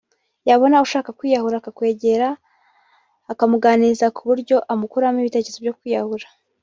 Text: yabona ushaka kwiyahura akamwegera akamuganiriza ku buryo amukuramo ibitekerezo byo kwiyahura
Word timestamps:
yabona 0.49 0.83
ushaka 0.85 1.09
kwiyahura 1.17 1.55
akamwegera 1.59 2.29
akamuganiriza 3.31 4.05
ku 4.15 4.21
buryo 4.29 4.55
amukuramo 4.73 5.17
ibitekerezo 5.21 5.59
byo 5.63 5.75
kwiyahura 5.77 6.27